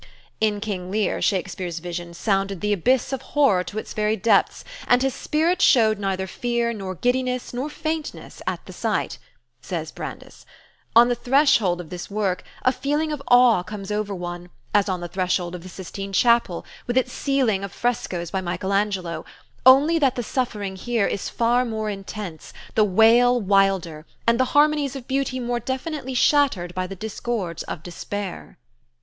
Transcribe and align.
"In 0.39 0.59
'King 0.61 0.89
Lear,' 0.89 1.21
Shakespeare's 1.21 1.77
vision 1.77 2.15
sounded 2.15 2.59
the 2.61 2.73
abyss 2.73 3.13
of 3.13 3.21
horror 3.21 3.63
to 3.65 3.77
its 3.77 3.93
very 3.93 4.15
depths, 4.17 4.63
and 4.87 5.03
his 5.03 5.13
spirit 5.13 5.61
showed 5.61 5.99
neither 5.99 6.25
fear, 6.25 6.73
nor 6.73 6.95
giddiness, 6.95 7.53
nor 7.53 7.69
faintness, 7.69 8.41
at 8.47 8.65
the 8.65 8.73
sight," 8.73 9.19
says 9.61 9.91
Brandes. 9.91 10.43
"On 10.95 11.07
the 11.07 11.13
threshold 11.13 11.79
of 11.79 11.91
this 11.91 12.09
work, 12.09 12.43
a 12.63 12.71
feeling 12.71 13.11
of 13.11 13.21
awe 13.27 13.61
comes 13.61 13.91
over 13.91 14.15
one, 14.15 14.49
as 14.73 14.89
on 14.89 15.01
the 15.01 15.07
threshold 15.07 15.53
of 15.53 15.61
the 15.61 15.69
Sistine 15.69 16.13
Chapel, 16.13 16.65
with 16.87 16.97
its 16.97 17.13
ceiling 17.13 17.63
of 17.63 17.71
frescoes 17.71 18.31
by 18.31 18.41
Michael 18.41 18.73
Angelo, 18.73 19.23
only 19.67 19.99
that 19.99 20.15
the 20.15 20.23
suffering 20.23 20.77
here 20.77 21.05
is 21.05 21.29
far 21.29 21.63
more 21.63 21.91
intense, 21.91 22.53
the 22.73 22.83
wail 22.83 23.39
wilder, 23.39 24.07
and 24.25 24.39
the 24.39 24.45
harmonies 24.57 24.95
of 24.95 25.07
beauty 25.07 25.39
more 25.39 25.59
definitely 25.59 26.15
shattered 26.15 26.73
by 26.73 26.87
the 26.87 26.95
discords 26.95 27.61
of 27.61 27.83
despair." 27.83 28.57